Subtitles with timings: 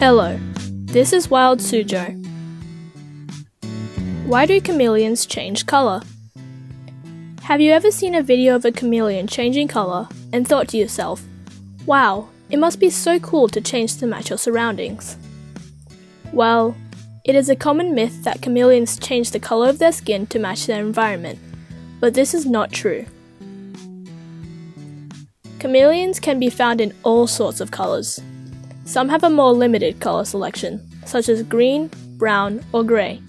[0.00, 0.38] Hello,
[0.84, 2.24] this is Wild Suzhou.
[4.26, 6.02] Why do chameleons change color?
[7.42, 11.24] Have you ever seen a video of a chameleon changing color and thought to yourself,
[11.84, 15.16] wow, it must be so cool to change to match your surroundings?
[16.32, 16.76] Well,
[17.24, 20.66] it is a common myth that chameleons change the color of their skin to match
[20.66, 21.40] their environment,
[21.98, 23.04] but this is not true.
[25.58, 28.20] Chameleons can be found in all sorts of colors.
[28.88, 33.20] Some have a more limited color selection, such as green, brown, or grey.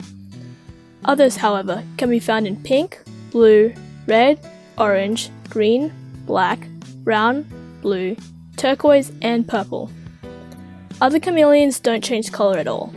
[1.04, 2.98] Others, however, can be found in pink,
[3.30, 3.73] blue,
[4.08, 4.40] red,
[4.77, 5.91] orange, green,
[6.26, 6.66] black,
[7.04, 7.45] brown,
[7.82, 8.16] blue,
[8.55, 9.91] turquoise, and purple.
[11.02, 12.94] Other chameleons don't change color at all.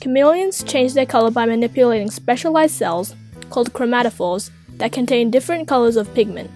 [0.00, 3.14] Chameleons change their color by manipulating specialized cells
[3.50, 6.50] called chromatophores that contain different colors of pigment.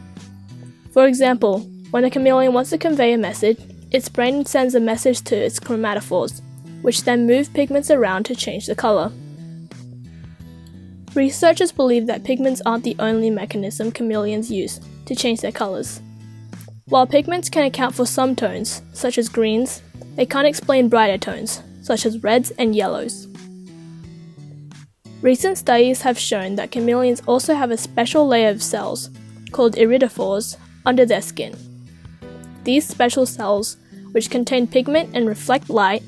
[0.91, 1.61] For example,
[1.92, 3.59] when a chameleon wants to convey a message,
[3.95, 6.42] its brain sends a message to its chromatophores,
[6.83, 9.12] which then move pigments around to change the color.
[11.14, 16.03] Researchers believe that pigments aren't the only mechanism chameleons use to change their colors.
[16.87, 19.81] While pigments can account for some tones, such as greens,
[20.17, 23.28] they can't explain brighter tones, such as reds and yellows.
[25.22, 29.09] Recent studies have shown that chameleons also have a special layer of cells,
[29.53, 31.55] called iridophores, under their skin.
[32.65, 33.77] These special cells,
[34.15, 36.05] which contain pigment and reflect light,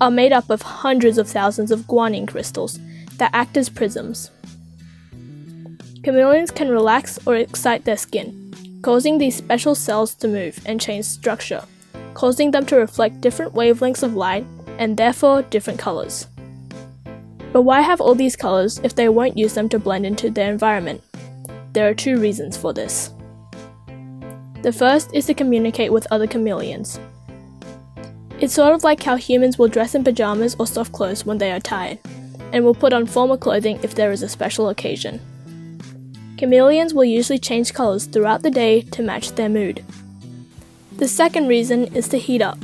[0.00, 2.78] are made up of hundreds of thousands of guanine crystals
[3.16, 4.30] that act as prisms.
[6.04, 11.04] Chameleons can relax or excite their skin, causing these special cells to move and change
[11.04, 11.64] structure,
[12.14, 14.46] causing them to reflect different wavelengths of light
[14.78, 16.28] and therefore different colors.
[17.52, 20.52] But why have all these colors if they won't use them to blend into their
[20.52, 21.02] environment?
[21.72, 23.12] There are two reasons for this.
[24.62, 27.00] The first is to communicate with other chameleons.
[28.40, 31.52] It's sort of like how humans will dress in pajamas or soft clothes when they
[31.52, 31.98] are tired,
[32.52, 35.20] and will put on formal clothing if there is a special occasion.
[36.38, 39.84] Chameleons will usually change colors throughout the day to match their mood.
[40.96, 42.58] The second reason is to heat up.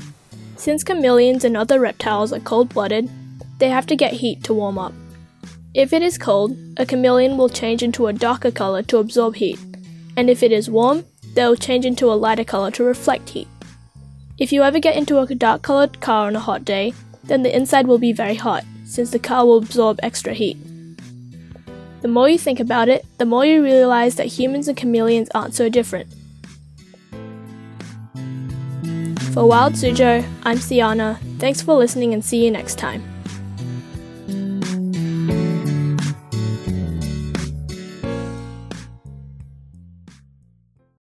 [0.56, 3.10] Since chameleons and other reptiles are cold blooded,
[3.58, 4.94] they have to get heat to warm up.
[5.74, 9.58] If it is cold, a chameleon will change into a darker color to absorb heat,
[10.16, 11.04] and if it is warm,
[11.34, 13.48] they'll change into a lighter color to reflect heat.
[14.38, 16.92] If you ever get into a dark colored car on a hot day,
[17.24, 20.58] then the inside will be very hot, since the car will absorb extra heat.
[22.02, 25.54] The more you think about it, the more you realize that humans and chameleons aren't
[25.54, 26.08] so different.
[29.32, 31.18] For Wild Suzhou, I'm Siana.
[31.38, 33.15] Thanks for listening and see you next time.